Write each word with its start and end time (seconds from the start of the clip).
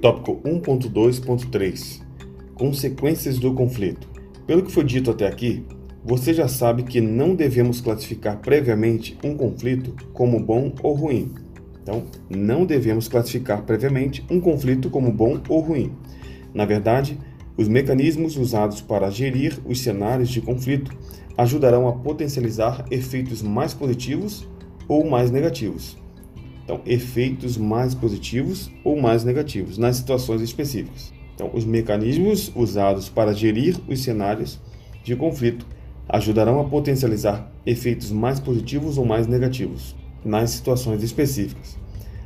Tópico 0.00 0.40
1.2.3 0.48 2.00
Consequências 2.54 3.38
do 3.38 3.52
conflito. 3.52 4.08
Pelo 4.46 4.62
que 4.62 4.72
foi 4.72 4.82
dito 4.82 5.10
até 5.10 5.26
aqui, 5.26 5.62
você 6.02 6.32
já 6.32 6.48
sabe 6.48 6.84
que 6.84 7.02
não 7.02 7.34
devemos 7.34 7.82
classificar 7.82 8.38
previamente 8.38 9.18
um 9.22 9.36
conflito 9.36 9.94
como 10.14 10.40
bom 10.40 10.72
ou 10.82 10.94
ruim. 10.94 11.34
Então, 11.82 12.04
não 12.30 12.64
devemos 12.64 13.08
classificar 13.08 13.62
previamente 13.64 14.24
um 14.30 14.40
conflito 14.40 14.88
como 14.88 15.12
bom 15.12 15.38
ou 15.50 15.60
ruim. 15.60 15.92
Na 16.54 16.64
verdade, 16.64 17.18
os 17.54 17.68
mecanismos 17.68 18.38
usados 18.38 18.80
para 18.80 19.10
gerir 19.10 19.58
os 19.66 19.82
cenários 19.82 20.30
de 20.30 20.40
conflito 20.40 20.96
ajudarão 21.36 21.86
a 21.86 21.92
potencializar 21.92 22.86
efeitos 22.90 23.42
mais 23.42 23.74
positivos 23.74 24.48
ou 24.88 25.06
mais 25.10 25.30
negativos. 25.30 25.99
Então, 26.70 26.82
efeitos 26.86 27.56
mais 27.56 27.96
positivos 27.96 28.70
ou 28.84 28.96
mais 28.96 29.24
negativos 29.24 29.76
nas 29.76 29.96
situações 29.96 30.40
específicas. 30.40 31.12
Então, 31.34 31.50
os 31.52 31.64
mecanismos 31.64 32.52
usados 32.54 33.08
para 33.08 33.34
gerir 33.34 33.76
os 33.88 34.00
cenários 34.04 34.56
de 35.02 35.16
conflito 35.16 35.66
ajudarão 36.08 36.60
a 36.60 36.64
potencializar 36.64 37.50
efeitos 37.66 38.12
mais 38.12 38.38
positivos 38.38 38.98
ou 38.98 39.04
mais 39.04 39.26
negativos 39.26 39.96
nas 40.24 40.50
situações 40.50 41.02
específicas. 41.02 41.76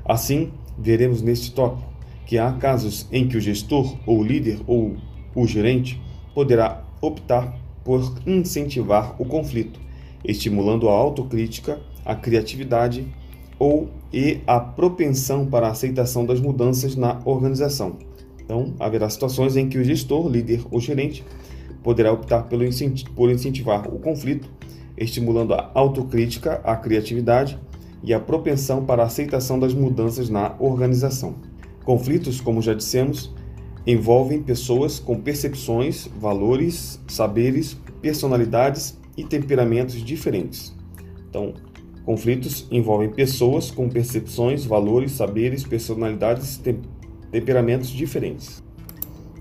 Assim, 0.05 0.53
veremos 0.79 1.23
neste 1.23 1.51
tópico 1.53 1.91
que 2.27 2.37
há 2.37 2.53
casos 2.53 3.09
em 3.11 3.27
que 3.27 3.39
o 3.39 3.41
gestor 3.41 3.97
ou 4.05 4.23
líder 4.23 4.59
ou 4.67 4.95
o 5.35 5.47
gerente 5.47 5.99
poderá 6.35 6.85
optar 7.01 7.59
por 7.83 8.15
incentivar 8.27 9.17
o 9.19 9.25
conflito, 9.25 9.81
estimulando 10.23 10.91
a 10.91 10.93
autocrítica, 10.93 11.81
a 12.05 12.15
criatividade 12.15 13.07
ou 13.59 13.89
e 14.13 14.41
a 14.47 14.61
propensão 14.61 15.47
para 15.47 15.69
a 15.69 15.71
aceitação 15.71 16.25
das 16.25 16.41
mudanças 16.41 16.95
na 16.95 17.21
organização. 17.25 17.97
Então, 18.45 18.75
haverá 18.79 19.09
situações 19.09 19.57
em 19.57 19.69
que 19.69 19.79
o 19.79 19.85
gestor, 19.85 20.29
líder 20.29 20.61
ou 20.71 20.81
gerente 20.81 21.25
poderá 21.83 22.13
optar 22.13 22.45
pelo 22.45 22.65
incenti 22.65 23.09
por 23.11 23.31
incentivar 23.31 23.89
o 23.93 23.99
conflito, 23.99 24.49
estimulando 24.97 25.55
a 25.55 25.71
autocrítica, 25.75 26.61
a 26.65 26.77
criatividade 26.77 27.59
e 28.03 28.13
a 28.13 28.21
propensão 28.21 28.85
para 28.85 29.03
a 29.03 29.07
aceitação 29.07 29.59
das 29.59 29.75
mudanças 29.75 30.29
na 30.29 30.55
organização. 30.59 31.35
Conflitos, 31.85 32.41
como 32.41 32.63
já 32.63 32.75
dissemos, 32.75 33.35
envolvem 33.87 34.43
pessoas 34.43 34.99
com 34.99 35.21
percepções, 35.21 36.09
valores, 36.19 37.01
saberes, 37.07 37.77
personalidades 38.01 38.99
e 39.17 39.25
temperamentos 39.25 39.97
diferentes. 40.03 40.75
Então, 41.29 41.55
Conflitos 42.05 42.67
envolvem 42.71 43.09
pessoas 43.09 43.71
com 43.71 43.89
percepções, 43.89 44.65
valores, 44.65 45.13
saberes, 45.13 45.65
personalidades 45.65 46.61
e 46.65 46.77
temperamentos 47.31 47.89
diferentes. 47.89 48.63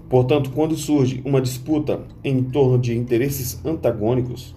Portanto, 0.09 0.52
quando 0.52 0.75
surge 0.75 1.22
uma 1.25 1.41
disputa 1.41 2.02
em 2.23 2.41
torno 2.44 2.80
de 2.80 2.95
interesses 2.95 3.59
antagônicos, 3.66 4.56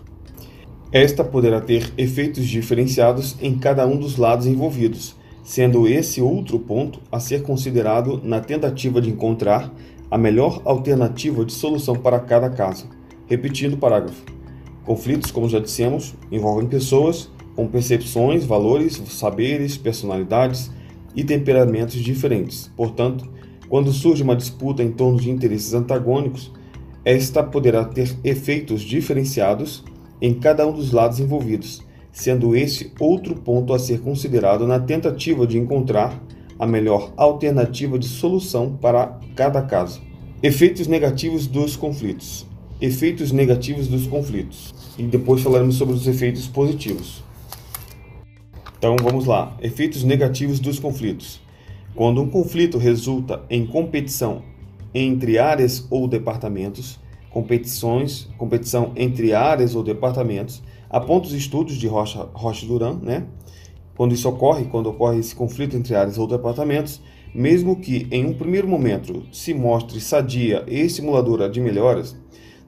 esta 0.93 1.25
poderá 1.25 1.61
ter 1.61 1.93
efeitos 1.99 2.47
diferenciados 2.47 3.37
em 3.41 3.59
cada 3.59 3.87
um 3.87 3.97
dos 3.97 4.17
lados 4.17 4.47
envolvidos, 4.47 5.17
sendo 5.43 5.89
esse 5.89 6.21
outro 6.23 6.59
ponto 6.61 7.01
a 7.11 7.19
ser 7.19 7.43
considerado 7.43 8.21
na 8.23 8.41
tentativa 8.41 9.01
de 9.01 9.11
encontrar 9.11 9.73
a 10.09 10.17
melhor 10.17 10.63
alternativa 10.65 11.45
de 11.45 11.53
solução 11.53 11.97
para 11.97 12.21
cada 12.21 12.49
caso. 12.51 12.89
Repetindo 13.27 13.75
o 13.75 13.79
parágrafo. 13.79 14.23
Conflitos, 14.85 15.33
como 15.33 15.49
já 15.49 15.59
dissemos, 15.59 16.15
envolvem 16.31 16.69
pessoas, 16.69 17.29
com 17.57 17.67
percepções, 17.67 18.45
valores, 18.45 19.03
saberes, 19.09 19.77
personalidades 19.77 20.71
e 21.17 21.25
temperamentos 21.25 21.97
diferentes. 21.97 22.71
Portanto, 22.77 23.27
quando 23.69 23.93
surge 23.93 24.23
uma 24.23 24.37
disputa 24.37 24.83
em 24.83 24.93
torno 24.93 25.19
de 25.19 25.31
interesses 25.31 25.75
antagônicos, 25.75 26.53
esta 27.05 27.43
poderá 27.43 27.85
ter 27.85 28.15
efeitos 28.23 28.83
diferenciados 28.83 29.83
em 30.21 30.35
cada 30.35 30.67
um 30.67 30.73
dos 30.73 30.93
lados 30.93 31.19
envolvidos, 31.19 31.83
sendo 32.13 32.55
esse 32.55 32.93
outro 33.01 33.35
ponto 33.35 33.73
a 33.73 33.79
ser 33.79 34.01
considerado 34.01 34.67
na 34.67 34.79
tentativa 34.79 35.47
de 35.47 35.59
encontrar 35.59 36.23
a 36.59 36.67
melhor 36.67 37.13
alternativa 37.17 37.99
de 37.99 38.07
solução 38.07 38.77
para 38.77 39.19
cada 39.35 39.63
caso. 39.63 40.01
Efeitos 40.43 40.87
negativos 40.87 41.47
dos 41.47 41.77
conflitos. 41.77 42.47
Efeitos 42.81 43.33
negativos 43.33 43.89
dos 43.89 44.07
conflitos. 44.07 44.75
E 44.99 45.03
depois 45.03 45.43
falaremos 45.43 45.77
sobre 45.77 45.95
os 45.95 46.07
efeitos 46.07 46.47
positivos. 46.47 47.26
Então 48.87 49.05
vamos 49.05 49.27
lá. 49.27 49.57
Efeitos 49.61 50.05
negativos 50.05 50.61
dos 50.61 50.79
conflitos. 50.79 51.41
Quando 51.93 52.23
um 52.23 52.31
conflito 52.31 52.79
resulta 52.79 53.43
em 53.51 53.67
competição 53.67 54.45
entre 54.95 55.41
áreas 55.41 55.85
ou 55.91 56.07
departamentos, 56.07 56.97
competições, 57.29 58.29
competição 58.39 58.93
entre 58.95 59.35
áreas 59.35 59.75
ou 59.75 59.83
departamentos, 59.83 60.63
aponta 60.89 61.27
os 61.27 61.33
estudos 61.33 61.75
de 61.75 61.89
Rocha, 61.89 62.29
Rocha 62.33 62.65
Duran, 62.65 63.01
né? 63.03 63.27
Quando 63.97 64.15
isso 64.15 64.29
ocorre, 64.29 64.67
quando 64.67 64.89
ocorre 64.89 65.19
esse 65.19 65.35
conflito 65.35 65.77
entre 65.77 65.97
áreas 65.97 66.17
ou 66.17 66.29
departamentos, 66.29 67.01
mesmo 67.35 67.81
que 67.81 68.07
em 68.13 68.25
um 68.25 68.35
primeiro 68.35 68.69
momento 68.69 69.25
se 69.33 69.53
mostre 69.53 70.01
sadia 70.01 70.63
e 70.69 70.79
estimuladora 70.79 71.51
de 71.51 71.61
melhoras, 71.61 72.15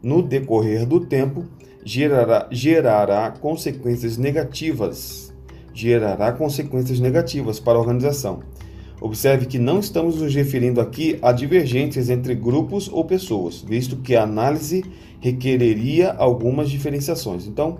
no 0.03 0.21
decorrer 0.21 0.85
do 0.85 0.99
tempo 0.99 1.47
gerará, 1.85 2.49
gerará 2.51 3.31
consequências 3.31 4.17
negativas 4.17 5.28
gerará 5.79 6.33
consequências 6.33 6.99
negativas 6.99 7.61
para 7.61 7.79
a 7.79 7.81
organização. 7.81 8.41
Observe 9.01 9.47
que 9.47 9.61
não 9.61 9.79
estamos 9.79 10.21
nos 10.21 10.35
referindo 10.35 10.81
aqui 10.81 11.17
a 11.23 11.31
divergências 11.31 12.11
entre 12.11 12.35
grupos 12.35 12.89
ou 12.93 13.05
pessoas, 13.05 13.63
visto 13.63 13.97
que 13.99 14.17
a 14.17 14.25
análise 14.25 14.85
requereria 15.21 16.11
algumas 16.11 16.69
diferenciações. 16.69 17.47
Então, 17.47 17.79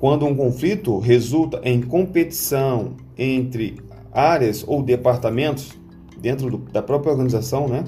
quando 0.00 0.26
um 0.26 0.34
conflito 0.34 0.98
resulta 0.98 1.60
em 1.62 1.80
competição 1.80 2.96
entre 3.16 3.76
áreas 4.10 4.64
ou 4.66 4.82
departamentos 4.82 5.78
dentro 6.20 6.50
do, 6.50 6.58
da 6.58 6.82
própria 6.82 7.12
organização, 7.12 7.68
né? 7.68 7.84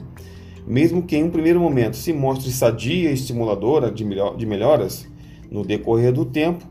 mesmo 0.65 1.03
que 1.03 1.17
em 1.17 1.25
um 1.25 1.31
primeiro 1.31 1.59
momento 1.59 1.97
se 1.97 2.13
mostre 2.13 2.53
sadia 2.53 3.11
e 3.11 3.15
estimuladora 3.15 3.91
de, 3.91 4.05
melhor, 4.05 4.37
de 4.37 4.47
melhoras, 4.47 5.09
no 5.51 5.65
decorrer 5.65 6.13
do 6.13 6.25
tempo, 6.25 6.65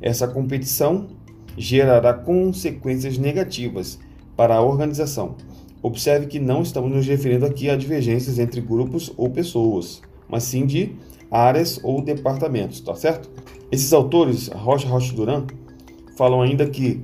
essa 0.00 0.28
competição 0.28 1.08
gerará 1.56 2.12
consequências 2.12 3.18
negativas 3.18 3.98
para 4.36 4.56
a 4.56 4.62
organização. 4.62 5.36
Observe 5.82 6.26
que 6.26 6.38
não 6.38 6.62
estamos 6.62 6.90
nos 6.90 7.06
referindo 7.06 7.44
aqui 7.44 7.68
a 7.68 7.76
divergências 7.76 8.38
entre 8.38 8.60
grupos 8.60 9.12
ou 9.16 9.30
pessoas, 9.30 10.00
mas 10.28 10.44
sim 10.44 10.66
de 10.66 10.92
áreas 11.30 11.78
ou 11.82 12.00
departamentos, 12.00 12.80
tá 12.80 12.94
certo? 12.94 13.30
Esses 13.70 13.92
autores, 13.92 14.48
Rocha 14.48 14.88
Rocha 14.88 15.12
Duran, 15.14 15.46
falam 16.16 16.40
ainda 16.40 16.66
que 16.66 17.02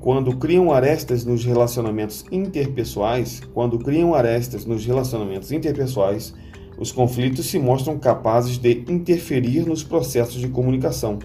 quando 0.00 0.36
criam 0.36 0.72
arestas 0.72 1.24
nos 1.24 1.44
relacionamentos 1.44 2.24
interpessoais, 2.32 3.40
quando 3.52 3.78
criam 3.78 4.14
arestas 4.14 4.64
nos 4.64 4.84
relacionamentos 4.84 5.52
interpessoais, 5.52 6.34
os 6.78 6.90
conflitos 6.90 7.46
se 7.46 7.58
mostram 7.58 7.98
capazes 7.98 8.58
de 8.58 8.84
interferir 8.88 9.66
nos 9.66 9.84
processos 9.84 10.40
de 10.40 10.48
comunicação, 10.48 11.18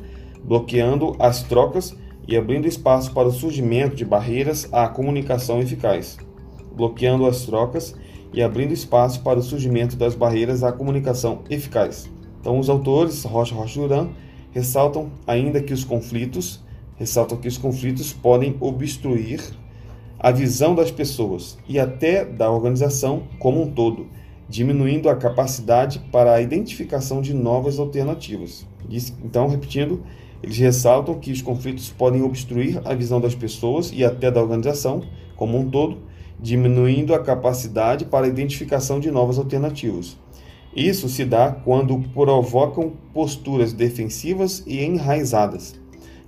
bloqueando 0.44 1.16
as 1.20 1.42
trocas 1.42 1.96
e 2.28 2.36
abrindo 2.36 2.68
espaço 2.68 3.14
para 3.14 3.28
o 3.28 3.32
surgimento 3.32 3.96
de 3.96 4.04
barreiras 4.04 4.68
à 4.72 4.88
comunicação 4.88 5.62
eficaz, 5.62 6.18
bloqueando 6.76 7.26
as 7.26 7.46
trocas 7.46 7.96
e 8.34 8.42
abrindo 8.42 8.74
espaço 8.74 9.22
para 9.22 9.40
o 9.40 9.44
surgimento 9.44 9.96
das 9.96 10.14
barreiras 10.14 10.64
à 10.64 10.72
comunicação 10.72 11.44
eficaz. 11.50 12.10
Então, 12.42 12.60
os 12.60 12.70
autores, 12.70 13.24
Rocha 13.24 13.56
Rocha 13.56 13.80
Duran, 13.80 14.10
ressaltam 14.52 15.12
ainda 15.26 15.62
que 15.62 15.74
os 15.74 15.84
conflitos, 15.84 16.64
ressaltam 16.98 17.38
que 17.38 17.48
os 17.48 17.58
conflitos 17.58 18.12
podem 18.12 18.56
obstruir 18.60 19.42
a 20.20 20.32
visão 20.32 20.76
das 20.76 20.92
pessoas 20.92 21.58
e 21.68 21.80
até 21.80 22.26
da 22.26 22.50
organização 22.52 23.24
como 23.40 23.62
um 23.62 23.72
todo, 23.72 24.08
diminuindo 24.50 25.10
a 25.10 25.16
capacidade 25.16 26.00
para 26.12 26.34
a 26.34 26.42
identificação 26.42 27.22
de 27.22 27.34
novas 27.34 27.80
alternativas. 27.80 28.66
Então, 29.24 29.48
repetindo, 29.48 30.04
eles 30.42 30.58
ressaltam 30.58 31.20
que 31.20 31.32
os 31.32 31.42
conflitos 31.42 31.90
podem 31.90 32.22
obstruir 32.22 32.80
a 32.86 32.94
visão 32.94 33.20
das 33.20 33.36
pessoas 33.36 33.92
e 33.94 34.06
até 34.06 34.32
da 34.32 34.42
organização 34.42 35.04
como 35.36 35.58
um 35.58 35.70
todo, 35.70 35.98
diminuindo 36.40 37.14
a 37.14 37.20
capacidade 37.20 38.06
para 38.06 38.26
a 38.26 38.30
identificação 38.30 39.00
de 39.00 39.12
novas 39.12 39.38
alternativas. 39.38 40.18
Isso 40.76 41.10
se 41.10 41.26
dá 41.26 41.52
quando 41.52 41.98
provocam 42.14 42.94
posturas 43.14 43.74
defensivas 43.74 44.64
e 44.68 44.84
enraizadas, 44.84 45.80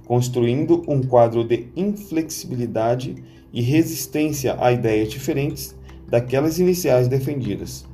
construindo 0.06 0.84
um 0.88 1.04
quadro 1.04 1.44
de 1.44 1.68
inflexibilidade 1.76 3.16
e 3.54 3.62
resistência 3.62 4.58
a 4.60 4.72
ideias 4.72 5.10
diferentes 5.10 5.76
daquelas 6.08 6.58
iniciais 6.58 7.08
defendidas. 7.08 7.86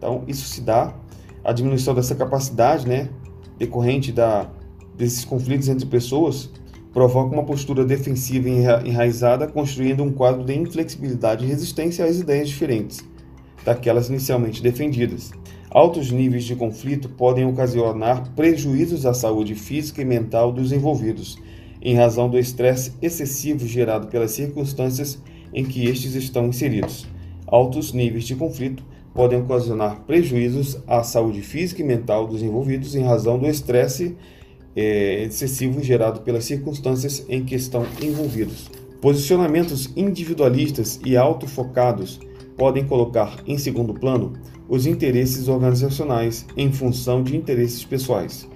Então, 0.00 0.24
isso 0.26 0.46
se 0.48 0.62
dá 0.62 0.94
a 1.44 1.52
diminuição 1.52 1.94
dessa 1.94 2.14
capacidade, 2.14 2.88
né, 2.88 3.10
decorrente 3.58 4.10
da 4.10 4.50
desses 4.96 5.24
conflitos 5.24 5.68
entre 5.68 5.86
pessoas 5.86 6.50
provoca 6.92 7.32
uma 7.32 7.44
postura 7.44 7.84
defensiva 7.84 8.48
enraizada, 8.84 9.46
construindo 9.46 10.02
um 10.02 10.10
quadro 10.10 10.42
de 10.44 10.54
inflexibilidade 10.54 11.44
e 11.44 11.48
resistência 11.48 12.04
às 12.04 12.18
ideias 12.18 12.48
diferentes 12.48 13.04
daquelas 13.64 14.08
inicialmente 14.08 14.62
defendidas. 14.62 15.30
Altos 15.70 16.10
níveis 16.10 16.44
de 16.44 16.56
conflito 16.56 17.10
podem 17.10 17.44
ocasionar 17.44 18.32
prejuízos 18.34 19.04
à 19.04 19.12
saúde 19.12 19.54
física 19.54 20.00
e 20.00 20.04
mental 20.04 20.50
dos 20.50 20.72
envolvidos, 20.72 21.38
em 21.80 21.94
razão 21.94 22.28
do 22.28 22.38
estresse 22.38 22.92
excessivo 23.00 23.66
gerado 23.66 24.08
pelas 24.08 24.32
circunstâncias 24.32 25.22
em 25.52 25.64
que 25.64 25.84
estes 25.84 26.14
estão 26.14 26.46
inseridos. 26.46 27.06
Altos 27.46 27.92
níveis 27.92 28.24
de 28.24 28.34
conflito 28.34 28.82
podem 29.14 29.40
ocasionar 29.40 30.00
prejuízos 30.06 30.78
à 30.86 31.02
saúde 31.02 31.42
física 31.42 31.82
e 31.82 31.84
mental 31.84 32.26
dos 32.26 32.42
envolvidos 32.42 32.94
em 32.94 33.02
razão 33.02 33.38
do 33.38 33.46
estresse 33.46 34.16
é, 34.74 35.24
excessivo 35.24 35.82
gerado 35.82 36.20
pelas 36.20 36.44
circunstâncias 36.44 37.24
em 37.28 37.44
que 37.44 37.54
estão 37.54 37.84
envolvidos. 38.02 38.70
Posicionamentos 39.00 39.90
individualistas 39.96 41.00
e 41.04 41.16
autofocados 41.16 42.20
podem 42.56 42.86
colocar 42.86 43.36
em 43.46 43.56
segundo 43.56 43.94
plano 43.94 44.34
os 44.68 44.86
interesses 44.86 45.48
organizacionais 45.48 46.46
em 46.56 46.70
função 46.70 47.22
de 47.22 47.36
interesses 47.36 47.84
pessoais. 47.84 48.48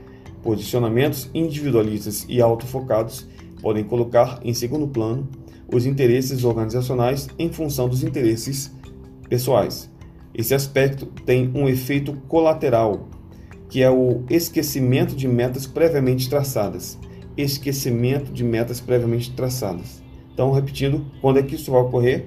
Posicionamentos 0.43 1.31
individualistas 1.35 2.27
e 2.29 2.41
autofocados 2.41 3.27
podem 3.63 3.83
colocar 3.83 4.39
em 4.45 4.53
segundo 4.53 4.87
plano 4.87 5.27
os 5.73 5.87
interesses 5.87 6.45
organizacionais 6.45 7.29
em 7.39 7.51
função 7.51 7.89
dos 7.89 8.05
interesses 8.05 8.71
pessoais. 9.29 9.91
Esse 10.35 10.53
aspecto 10.53 11.07
tem 11.25 11.51
um 11.55 11.69
efeito 11.69 12.15
colateral, 12.29 13.09
que 13.69 13.83
é 13.83 13.91
o 13.91 14.25
esquecimento 14.29 15.15
de 15.15 15.29
metas 15.29 15.67
previamente 15.67 16.29
traçadas. 16.29 16.99
Esquecimento 17.37 18.33
de 18.33 18.43
metas 18.43 18.81
previamente 18.81 19.33
traçadas. 19.33 20.03
Então, 20.33 20.51
repetindo, 20.51 21.07
quando 21.21 21.39
é 21.39 21.43
que 21.43 21.55
isso 21.55 21.71
vai 21.71 21.81
ocorrer? 21.81 22.27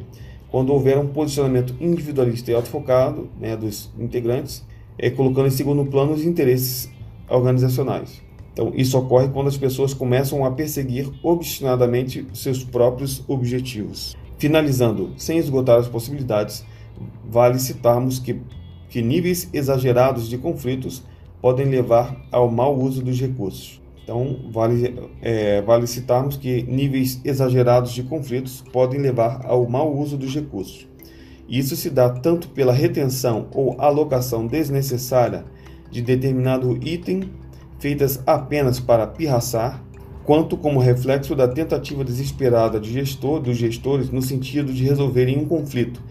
Quando 0.49 0.71
houver 0.71 0.97
um 0.97 1.07
posicionamento 1.07 1.75
individualista 1.81 2.51
e 2.51 2.53
autofocado 2.53 3.29
né, 3.37 3.57
dos 3.57 3.91
integrantes, 3.99 4.65
é, 4.97 5.09
colocando 5.09 5.47
em 5.47 5.51
segundo 5.51 5.85
plano 5.85 6.13
os 6.13 6.23
interesses 6.23 6.89
organizacionais. 7.29 8.21
Então, 8.53 8.71
isso 8.73 8.97
ocorre 8.97 9.27
quando 9.27 9.47
as 9.47 9.57
pessoas 9.57 9.93
começam 9.93 10.45
a 10.45 10.51
perseguir 10.51 11.11
obstinadamente 11.21 12.25
seus 12.33 12.63
próprios 12.63 13.21
objetivos. 13.27 14.15
Finalizando, 14.37 15.11
sem 15.17 15.37
esgotar 15.37 15.77
as 15.77 15.87
possibilidades, 15.87 16.65
vale 17.29 17.59
citarmos 17.59 18.19
que, 18.19 18.39
que 18.89 19.01
níveis 19.01 19.49
exagerados 19.53 20.27
de 20.27 20.37
conflitos 20.37 21.03
podem 21.41 21.67
levar 21.67 22.25
ao 22.31 22.49
mau 22.49 22.77
uso 22.77 23.03
dos 23.03 23.19
recursos. 23.19 23.81
Então, 24.03 24.49
vale, 24.51 24.95
é, 25.21 25.61
vale 25.61 25.85
citarmos 25.85 26.37
que 26.37 26.63
níveis 26.63 27.19
exagerados 27.25 27.91
de 27.91 28.03
conflitos 28.03 28.63
podem 28.71 29.01
levar 29.01 29.45
ao 29.45 29.67
mau 29.67 29.93
uso 29.93 30.17
dos 30.17 30.33
recursos. 30.33 30.87
Isso 31.49 31.75
se 31.75 31.89
dá 31.89 32.09
tanto 32.09 32.49
pela 32.49 32.71
retenção 32.71 33.47
ou 33.53 33.75
alocação 33.79 34.47
desnecessária 34.47 35.45
de 35.91 36.01
determinado 36.01 36.77
item 36.81 37.29
feitas 37.79 38.21
apenas 38.25 38.79
para 38.79 39.07
pirraçar, 39.07 39.83
quanto 40.23 40.57
como 40.57 40.79
reflexo 40.79 41.35
da 41.35 41.47
tentativa 41.47 42.03
desesperada 42.03 42.79
de 42.79 42.91
gestor, 42.91 43.39
dos 43.39 43.57
gestores 43.57 44.09
no 44.09 44.21
sentido 44.21 44.73
de 44.73 44.83
resolverem 44.83 45.37
um 45.37 45.45
conflito 45.45 46.01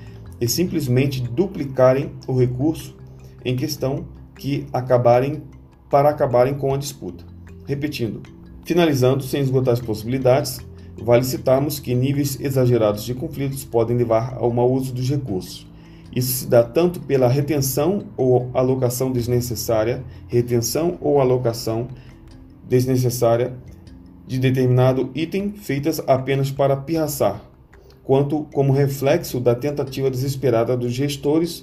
e 0.40 0.48
simplesmente 0.48 1.20
duplicarem 1.20 2.12
o 2.26 2.38
recurso 2.38 2.96
em 3.44 3.56
questão 3.56 4.06
que 4.34 4.66
acabarem 4.72 5.42
para 5.90 6.10
acabarem 6.10 6.54
com 6.54 6.74
a 6.74 6.76
disputa. 6.76 7.24
Repetindo, 7.66 8.22
finalizando 8.64 9.22
sem 9.22 9.40
esgotar 9.40 9.74
as 9.74 9.80
possibilidades, 9.80 10.60
vale 11.02 11.24
citarmos 11.24 11.78
que 11.78 11.94
níveis 11.94 12.38
exagerados 12.40 13.04
de 13.04 13.14
conflitos 13.14 13.64
podem 13.64 13.96
levar 13.96 14.36
ao 14.36 14.52
mau 14.52 14.70
uso 14.72 14.92
dos 14.92 15.08
recursos. 15.08 15.66
Isso 16.14 16.32
se 16.32 16.46
dá 16.46 16.62
tanto 16.62 17.00
pela 17.00 17.28
retenção 17.28 18.06
ou 18.16 18.50
alocação 18.54 19.12
desnecessária, 19.12 20.02
retenção 20.26 20.96
ou 21.00 21.20
alocação 21.20 21.88
desnecessária 22.66 23.54
de 24.26 24.38
determinado 24.38 25.10
item 25.14 25.52
feitas 25.52 26.00
apenas 26.06 26.50
para 26.50 26.76
pirraçar, 26.76 27.40
quanto 28.06 28.46
como 28.54 28.72
reflexo 28.72 29.40
da 29.40 29.54
tentativa 29.54 30.08
desesperada 30.08 30.76
dos 30.76 30.92
gestores 30.92 31.60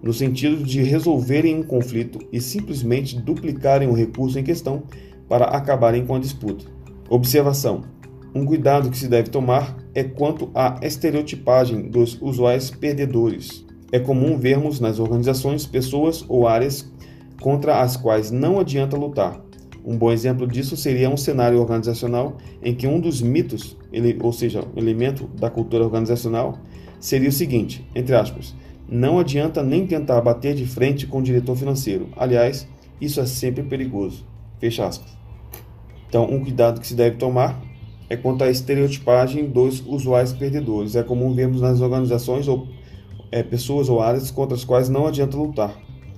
no 0.00 0.12
sentido 0.14 0.62
de 0.62 0.82
resolverem 0.82 1.56
um 1.56 1.62
conflito 1.62 2.20
e 2.32 2.40
simplesmente 2.40 3.20
duplicarem 3.20 3.88
o 3.88 3.92
recurso 3.92 4.38
em 4.38 4.44
questão 4.44 4.84
para 5.28 5.46
acabarem 5.46 6.06
com 6.06 6.14
a 6.14 6.18
disputa. 6.18 6.64
Observação: 7.08 7.82
um 8.34 8.46
cuidado 8.46 8.88
que 8.88 8.96
se 8.96 9.08
deve 9.08 9.30
tomar 9.30 9.76
é 9.92 10.04
quanto 10.04 10.48
à 10.54 10.78
estereotipagem 10.80 11.90
dos 11.90 12.16
usuários 12.22 12.70
perdedores. 12.70 13.66
É 13.92 13.98
comum 13.98 14.38
vermos 14.38 14.78
nas 14.78 15.00
organizações 15.00 15.66
pessoas 15.66 16.24
ou 16.28 16.46
áreas 16.46 16.88
contra 17.40 17.80
as 17.80 17.96
quais 17.96 18.30
não 18.30 18.60
adianta 18.60 18.96
lutar. 18.96 19.49
Um 19.84 19.96
bom 19.96 20.12
exemplo 20.12 20.46
disso 20.46 20.76
seria 20.76 21.08
um 21.08 21.16
cenário 21.16 21.58
organizacional 21.58 22.36
em 22.62 22.74
que 22.74 22.86
um 22.86 23.00
dos 23.00 23.22
mitos, 23.22 23.76
ele, 23.92 24.18
ou 24.22 24.32
seja, 24.32 24.62
um 24.76 24.78
elemento 24.78 25.26
da 25.38 25.48
cultura 25.48 25.84
organizacional, 25.84 26.58
seria 26.98 27.28
o 27.28 27.32
seguinte, 27.32 27.86
entre 27.94 28.14
aspas, 28.14 28.54
não 28.88 29.18
adianta 29.18 29.62
nem 29.62 29.86
tentar 29.86 30.20
bater 30.20 30.54
de 30.54 30.66
frente 30.66 31.06
com 31.06 31.18
o 31.18 31.22
diretor 31.22 31.56
financeiro. 31.56 32.08
Aliás, 32.16 32.68
isso 33.00 33.20
é 33.20 33.26
sempre 33.26 33.62
perigoso. 33.62 34.26
Fecha 34.58 34.86
aspas. 34.86 35.16
Então, 36.08 36.24
um 36.24 36.40
cuidado 36.40 36.80
que 36.80 36.86
se 36.86 36.94
deve 36.94 37.16
tomar 37.16 37.62
é 38.08 38.16
quanto 38.16 38.42
à 38.42 38.50
estereotipagem 38.50 39.48
dos 39.48 39.82
usuários 39.86 40.32
perdedores. 40.32 40.96
É 40.96 41.02
comum 41.02 41.32
vermos 41.32 41.60
nas 41.60 41.80
organizações 41.80 42.48
ou 42.48 42.66
é, 43.30 43.42
pessoas 43.42 43.88
ou 43.88 44.02
áreas 44.02 44.30
contra 44.30 44.56
as 44.56 44.64
quais 44.64 44.88
não 44.88 45.06
adianta 45.06 45.36
lutar. 45.36 45.74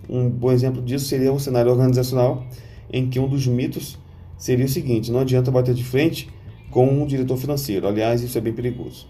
Um 0.09 0.29
bom 0.29 0.51
exemplo 0.51 0.81
disso 0.81 1.05
seria 1.05 1.33
um 1.33 1.39
cenário 1.39 1.71
organizacional 1.71 2.47
em 2.93 3.09
que 3.09 3.19
um 3.19 3.27
dos 3.27 3.47
mitos 3.47 3.99
seria 4.37 4.67
o 4.67 4.69
seguinte: 4.69 5.11
não 5.11 5.21
adianta 5.21 5.51
bater 5.51 5.75
de 5.75 5.85
frente 5.85 6.29
com 6.71 6.87
um 6.87 7.07
diretor 7.07 7.37
financeiro. 7.37 7.87
Aliás, 7.87 8.23
isso 8.23 8.37
é 8.37 8.41
bem 8.41 8.53
perigoso. 8.53 9.07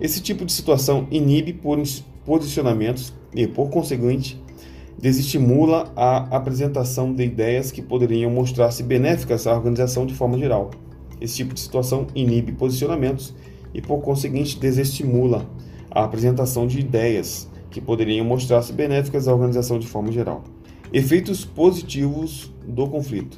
Esse 0.00 0.20
tipo 0.20 0.44
de 0.44 0.52
situação 0.52 1.06
inibe 1.10 1.58
posicionamentos 2.24 3.12
e, 3.34 3.46
por 3.46 3.70
conseguinte, 3.70 4.40
desestimula 4.98 5.92
a 5.96 6.36
apresentação 6.36 7.12
de 7.14 7.22
ideias 7.22 7.70
que 7.70 7.82
poderiam 7.82 8.30
mostrar-se 8.30 8.82
benéficas 8.82 9.46
à 9.46 9.54
organização 9.54 10.06
de 10.06 10.14
forma 10.14 10.38
geral. 10.38 10.70
Esse 11.20 11.36
tipo 11.36 11.54
de 11.54 11.60
situação 11.60 12.06
inibe 12.14 12.52
posicionamentos 12.52 13.34
e, 13.72 13.80
por 13.80 14.00
conseguinte, 14.00 14.58
desestimula 14.58 15.48
a 15.90 16.04
apresentação 16.04 16.66
de 16.66 16.80
ideias 16.80 17.48
que 17.70 17.80
poderiam 17.80 18.24
mostrar-se 18.24 18.72
benéficas 18.72 19.28
à 19.28 19.32
organização 19.32 19.78
de 19.78 19.86
forma 19.86 20.10
geral. 20.10 20.44
Efeitos 20.94 21.44
positivos 21.44 22.52
do 22.64 22.86
conflito. 22.86 23.36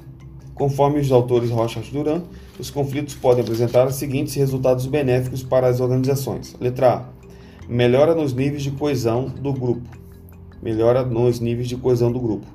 Conforme 0.55 1.01
os 1.01 1.11
autores 1.11 1.49
Rocha 1.49 1.81
Duran, 1.91 2.21
os 2.59 2.69
conflitos 2.69 3.15
podem 3.15 3.43
apresentar 3.43 3.87
os 3.87 3.95
seguintes 3.95 4.35
resultados 4.35 4.85
benéficos 4.85 5.43
para 5.43 5.67
as 5.67 5.81
organizações. 5.81 6.55
Letra 6.61 6.93
A. 6.93 7.09
Melhora 7.67 8.15
nos 8.15 8.35
níveis 8.35 8.63
de 8.63 8.73
coesão 8.73 9.31
do 9.31 9.55
grupo. 9.55 9.89
Melhora 10.63 11.03
nos 11.03 11.41
níveis 11.41 11.67
de 11.67 11.79
coesão 11.79 12.13
do 12.13 12.21
grupo. 12.21 12.47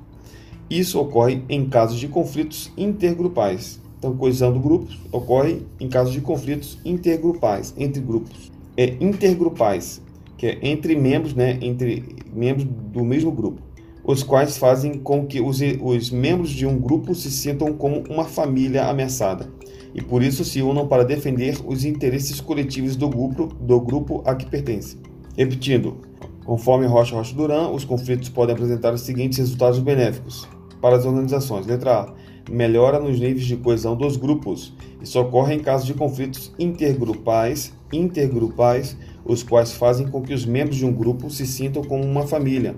Isso 0.70 1.00
ocorre 1.00 1.42
em 1.48 1.68
casos 1.68 1.98
de 1.98 2.06
conflitos 2.06 2.70
intergrupais. 2.76 3.80
Então, 3.98 4.16
coesão 4.16 4.52
do 4.52 4.60
grupo 4.60 4.86
ocorre 5.10 5.62
em 5.80 5.88
casos 5.88 6.12
de 6.12 6.20
conflitos 6.20 6.78
intergrupais, 6.84 7.74
entre 7.76 8.00
grupos 8.00 8.52
é, 8.76 8.94
intergrupais, 9.00 10.00
que 10.38 10.46
é 10.46 10.58
entre 10.62 10.94
membros, 10.94 11.34
né, 11.34 11.58
entre 11.60 12.04
membros 12.32 12.68
do 12.92 13.04
mesmo 13.04 13.32
grupo, 13.32 13.71
os 14.04 14.22
quais 14.22 14.58
fazem 14.58 14.98
com 14.98 15.26
que 15.26 15.40
os, 15.40 15.60
os 15.80 16.10
membros 16.10 16.50
de 16.50 16.66
um 16.66 16.78
grupo 16.78 17.14
se 17.14 17.30
sintam 17.30 17.72
como 17.72 18.02
uma 18.08 18.24
família 18.24 18.86
ameaçada 18.86 19.48
e 19.94 20.00
por 20.00 20.22
isso 20.22 20.44
se 20.44 20.62
unam 20.62 20.86
para 20.86 21.04
defender 21.04 21.58
os 21.66 21.84
interesses 21.84 22.40
coletivos 22.40 22.96
do 22.96 23.08
grupo, 23.08 23.46
do 23.60 23.80
grupo 23.80 24.22
a 24.24 24.34
que 24.34 24.46
pertencem. 24.46 24.98
Repetindo, 25.36 25.98
conforme 26.44 26.86
Rocha 26.86 27.14
Rocha 27.14 27.34
Duran, 27.34 27.68
os 27.68 27.84
conflitos 27.84 28.28
podem 28.28 28.54
apresentar 28.54 28.92
os 28.92 29.02
seguintes 29.02 29.38
resultados 29.38 29.78
benéficos 29.78 30.48
para 30.80 30.96
as 30.96 31.04
organizações. 31.04 31.66
Letra 31.66 32.00
A 32.00 32.14
melhora 32.50 32.98
nos 32.98 33.20
níveis 33.20 33.44
de 33.44 33.56
coesão 33.56 33.96
dos 33.96 34.16
grupos. 34.16 34.74
Isso 35.00 35.20
ocorre 35.20 35.54
em 35.54 35.60
casos 35.60 35.86
de 35.86 35.94
conflitos 35.94 36.52
intergrupais, 36.58 37.72
intergrupais, 37.92 38.96
os 39.24 39.42
quais 39.42 39.72
fazem 39.72 40.08
com 40.08 40.20
que 40.20 40.34
os 40.34 40.44
membros 40.44 40.76
de 40.76 40.84
um 40.84 40.92
grupo 40.92 41.30
se 41.30 41.46
sintam 41.46 41.82
como 41.84 42.02
uma 42.02 42.26
família, 42.26 42.74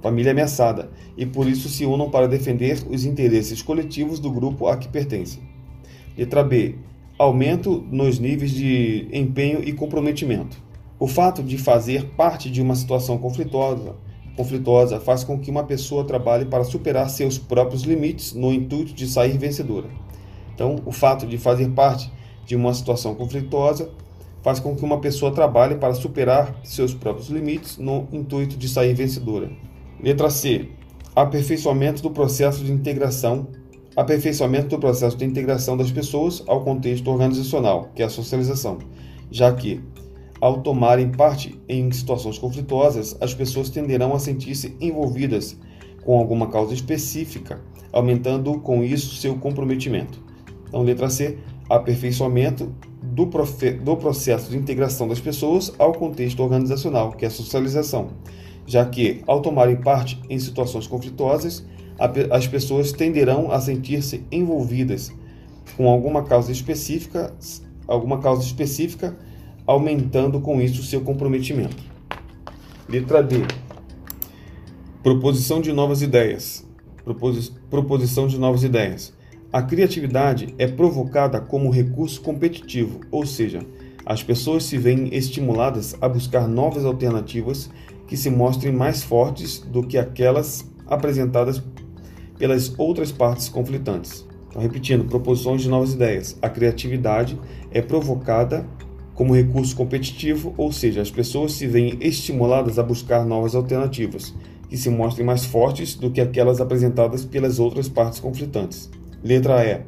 família 0.00 0.32
ameaçada, 0.32 0.90
e 1.16 1.26
por 1.26 1.48
isso 1.48 1.68
se 1.68 1.84
unam 1.84 2.10
para 2.10 2.28
defender 2.28 2.78
os 2.88 3.04
interesses 3.04 3.62
coletivos 3.62 4.18
do 4.18 4.30
grupo 4.30 4.66
a 4.66 4.76
que 4.76 4.88
pertencem. 4.88 5.42
Letra 6.16 6.42
B. 6.42 6.76
Aumento 7.18 7.84
nos 7.90 8.18
níveis 8.18 8.52
de 8.52 9.08
empenho 9.12 9.62
e 9.62 9.72
comprometimento. 9.72 10.56
O 11.00 11.08
fato 11.08 11.42
de 11.42 11.58
fazer 11.58 12.10
parte 12.16 12.48
de 12.50 12.62
uma 12.62 12.76
situação 12.76 13.18
conflituosa 13.18 13.96
conflituosa 14.38 15.00
faz 15.00 15.24
com 15.24 15.36
que 15.36 15.50
uma 15.50 15.64
pessoa 15.64 16.04
trabalhe 16.04 16.44
para 16.44 16.62
superar 16.62 17.10
seus 17.10 17.36
próprios 17.36 17.82
limites 17.82 18.32
no 18.32 18.52
intuito 18.52 18.94
de 18.94 19.08
sair 19.08 19.36
vencedora. 19.36 19.88
Então, 20.54 20.76
o 20.86 20.92
fato 20.92 21.26
de 21.26 21.36
fazer 21.36 21.70
parte 21.70 22.08
de 22.46 22.54
uma 22.54 22.72
situação 22.72 23.16
conflituosa 23.16 23.90
faz 24.40 24.60
com 24.60 24.76
que 24.76 24.84
uma 24.84 25.00
pessoa 25.00 25.32
trabalhe 25.32 25.74
para 25.74 25.92
superar 25.92 26.54
seus 26.62 26.94
próprios 26.94 27.28
limites 27.28 27.78
no 27.78 28.06
intuito 28.12 28.56
de 28.56 28.68
sair 28.68 28.94
vencedora. 28.94 29.50
Letra 30.00 30.30
C. 30.30 30.68
Aperfeiçoamento 31.14 32.02
do 32.02 32.10
processo 32.10 32.62
de 32.62 32.70
integração. 32.70 33.48
Aperfeiçoamento 33.96 34.68
do 34.68 34.78
processo 34.78 35.16
de 35.16 35.24
integração 35.24 35.76
das 35.76 35.90
pessoas 35.90 36.44
ao 36.46 36.62
contexto 36.62 37.08
organizacional, 37.08 37.90
que 37.96 38.02
é 38.02 38.06
a 38.06 38.08
socialização, 38.08 38.78
já 39.28 39.52
que, 39.52 39.80
ao 40.40 40.62
tomarem 40.62 41.10
parte 41.10 41.60
em 41.68 41.90
situações 41.90 42.38
conflituosas, 42.38 43.16
as 43.20 43.34
pessoas 43.34 43.70
tenderão 43.70 44.14
a 44.14 44.20
sentir-se 44.20 44.76
envolvidas 44.80 45.58
com 46.04 46.16
alguma 46.16 46.46
causa 46.46 46.72
específica, 46.72 47.60
aumentando 47.92 48.60
com 48.60 48.84
isso 48.84 49.16
seu 49.16 49.34
comprometimento. 49.34 50.22
Então, 50.68 50.82
letra 50.82 51.10
C, 51.10 51.38
aperfeiçoamento 51.68 52.72
do, 53.02 53.28
do 53.82 53.96
processo 53.96 54.48
de 54.48 54.56
integração 54.56 55.08
das 55.08 55.18
pessoas 55.18 55.72
ao 55.76 55.92
contexto 55.92 56.40
organizacional, 56.40 57.12
que 57.14 57.24
é 57.24 57.28
a 57.28 57.32
socialização, 57.32 58.10
já 58.68 58.84
que, 58.84 59.22
ao 59.26 59.40
tomarem 59.40 59.76
parte 59.76 60.20
em 60.28 60.38
situações 60.38 60.86
conflituosas, 60.86 61.64
as 62.30 62.46
pessoas 62.46 62.92
tenderão 62.92 63.50
a 63.50 63.58
sentir-se 63.60 64.22
envolvidas 64.30 65.10
com 65.76 65.88
alguma 65.88 66.22
causa 66.22 66.52
específica, 66.52 67.34
alguma 67.86 68.18
causa 68.18 68.44
específica, 68.44 69.16
aumentando 69.66 70.40
com 70.40 70.60
isso 70.60 70.82
seu 70.82 71.00
comprometimento. 71.00 71.82
Letra 72.88 73.22
D. 73.22 73.36
Proposição 75.02 75.60
de 75.60 75.72
novas 75.72 76.02
ideias. 76.02 76.64
proposição 77.70 78.26
de 78.26 78.38
novas 78.38 78.62
ideias. 78.62 79.14
A 79.50 79.62
criatividade 79.62 80.54
é 80.58 80.66
provocada 80.66 81.40
como 81.40 81.70
recurso 81.70 82.20
competitivo, 82.20 83.00
ou 83.10 83.24
seja, 83.24 83.60
as 84.04 84.22
pessoas 84.22 84.64
se 84.64 84.76
veem 84.76 85.14
estimuladas 85.14 85.96
a 86.00 86.08
buscar 86.08 86.46
novas 86.46 86.84
alternativas 86.84 87.70
que 88.08 88.16
se 88.16 88.30
mostrem 88.30 88.72
mais 88.72 89.02
fortes 89.02 89.58
do 89.60 89.86
que 89.86 89.96
aquelas 89.96 90.68
apresentadas 90.86 91.62
pelas 92.38 92.76
outras 92.78 93.12
partes 93.12 93.48
conflitantes. 93.48 94.26
Então, 94.48 94.62
repetindo, 94.62 95.04
proposições 95.04 95.62
de 95.62 95.68
novas 95.68 95.92
ideias. 95.92 96.36
A 96.40 96.48
criatividade 96.48 97.38
é 97.70 97.82
provocada 97.82 98.66
como 99.14 99.34
recurso 99.34 99.76
competitivo, 99.76 100.54
ou 100.56 100.72
seja, 100.72 101.02
as 101.02 101.10
pessoas 101.10 101.52
se 101.52 101.66
veem 101.66 101.98
estimuladas 102.00 102.78
a 102.78 102.82
buscar 102.82 103.26
novas 103.26 103.54
alternativas 103.54 104.34
que 104.68 104.76
se 104.76 104.90
mostrem 104.90 105.26
mais 105.26 105.44
fortes 105.44 105.94
do 105.94 106.10
que 106.10 106.20
aquelas 106.20 106.60
apresentadas 106.60 107.24
pelas 107.24 107.58
outras 107.58 107.88
partes 107.88 108.20
conflitantes. 108.20 108.90
Letra 109.22 109.64
E. 109.64 109.80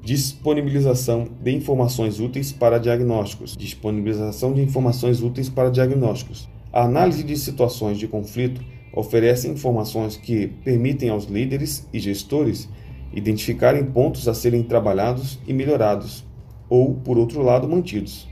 Disponibilização 0.00 1.28
de 1.40 1.52
informações 1.52 2.18
úteis 2.18 2.52
para 2.52 2.78
diagnósticos. 2.78 3.56
Disponibilização 3.56 4.52
de 4.52 4.60
informações 4.60 5.22
úteis 5.22 5.48
para 5.48 5.70
diagnósticos. 5.70 6.48
A 6.72 6.84
análise 6.84 7.22
de 7.22 7.36
situações 7.36 7.98
de 7.98 8.08
conflito 8.08 8.62
oferece 8.94 9.46
informações 9.46 10.16
que 10.16 10.46
permitem 10.46 11.10
aos 11.10 11.26
líderes 11.26 11.86
e 11.92 11.98
gestores 11.98 12.66
identificarem 13.12 13.84
pontos 13.84 14.26
a 14.26 14.32
serem 14.32 14.62
trabalhados 14.62 15.38
e 15.46 15.52
melhorados, 15.52 16.24
ou, 16.70 16.94
por 16.94 17.18
outro 17.18 17.42
lado, 17.42 17.68
mantidos. 17.68 18.26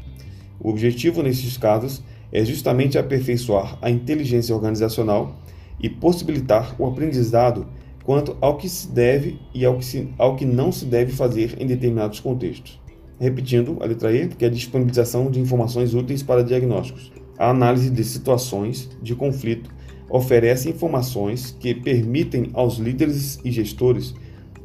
O 0.59 0.71
objetivo 0.71 1.23
nesses 1.23 1.59
casos 1.59 2.03
é 2.33 2.43
justamente 2.43 2.97
aperfeiçoar 2.97 3.77
a 3.83 3.91
inteligência 3.91 4.55
organizacional 4.55 5.37
e 5.79 5.91
possibilitar 5.91 6.75
o 6.79 6.87
aprendizado 6.87 7.67
quanto 8.05 8.39
ao 8.41 8.57
que 8.57 8.71
se 8.71 8.89
deve 8.89 9.39
e 9.53 9.67
ao 9.67 9.77
que, 9.77 9.85
se, 9.85 10.09
ao 10.17 10.35
que 10.37 10.47
não 10.47 10.73
se 10.73 10.87
deve 10.87 11.13
fazer 11.13 11.61
em 11.61 11.67
determinados 11.67 12.21
contextos. 12.21 12.81
Repetindo 13.19 13.77
a 13.83 13.85
letra 13.85 14.11
E, 14.15 14.29
que 14.29 14.47
é 14.47 14.49
a 14.49 14.51
disponibilização 14.51 15.31
de 15.31 15.39
informações 15.39 15.93
úteis 15.93 16.23
para 16.23 16.43
diagnósticos. 16.43 17.20
A 17.41 17.49
análise 17.49 17.89
de 17.89 18.05
situações 18.05 18.91
de 19.01 19.15
conflito 19.15 19.71
oferece 20.11 20.69
informações 20.69 21.57
que 21.59 21.75
permitem 21.75 22.51
aos 22.53 22.77
líderes 22.77 23.39
e 23.43 23.51
gestores 23.51 24.15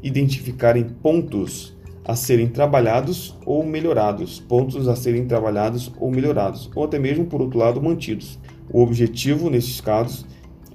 identificarem 0.03 0.83
pontos 0.83 1.73
a 2.03 2.17
serem 2.17 2.49
trabalhados 2.49 3.33
ou 3.45 3.65
melhorados, 3.65 4.41
pontos 4.41 4.89
a 4.89 4.95
serem 4.97 5.25
trabalhados 5.25 5.89
ou 6.01 6.11
melhorados, 6.11 6.69
ou 6.75 6.83
até 6.83 6.99
mesmo, 6.99 7.25
por 7.27 7.41
outro 7.41 7.57
lado, 7.57 7.81
mantidos. 7.81 8.37
O 8.69 8.81
objetivo, 8.81 9.49
nesses 9.49 9.79
casos, 9.79 10.25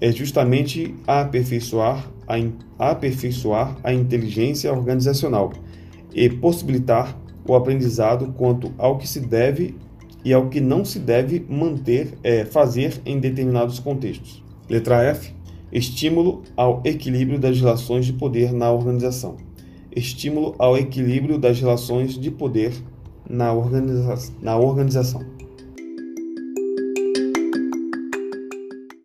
é 0.01 0.11
justamente 0.11 0.95
aperfeiçoar 1.07 2.11
a, 2.27 2.93
aperfeiçoar 2.93 3.77
a 3.85 3.93
inteligência 3.93 4.73
organizacional 4.73 5.53
e 6.15 6.31
possibilitar 6.31 7.15
o 7.47 7.55
aprendizado 7.55 8.33
quanto 8.39 8.73
ao 8.79 8.97
que 8.97 9.07
se 9.07 9.21
deve 9.21 9.77
e 10.25 10.33
ao 10.33 10.49
que 10.49 10.61
não 10.61 10.85
se 10.85 10.99
deve 10.99 11.45
manter, 11.49 12.15
é, 12.23 12.45
fazer 12.45 13.01
em 13.05 13.19
determinados 13.19 13.79
contextos. 13.79 14.43
Letra 14.69 15.03
F. 15.03 15.33
Estímulo 15.73 16.43
ao 16.57 16.83
equilíbrio 16.85 17.39
das 17.39 17.61
relações 17.61 18.05
de 18.05 18.13
poder 18.13 18.53
na 18.53 18.73
organização. 18.73 19.37
Estímulo 19.95 20.55
ao 20.59 20.77
equilíbrio 20.77 21.39
das 21.39 21.61
relações 21.61 22.19
de 22.19 22.31
poder 22.31 22.73
na, 23.29 23.53
organiza 23.53 24.33
na 24.43 24.57
organização. 24.57 25.23